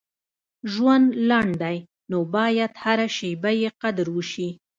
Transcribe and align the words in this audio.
•ژوند 0.73 1.05
لنډ 1.29 1.51
دی، 1.63 1.77
نو 2.11 2.17
باید 2.35 2.71
هره 2.83 3.07
شیبه 3.17 3.51
یې 3.61 3.69
قدر 3.81 4.07
وشي. 4.15 4.49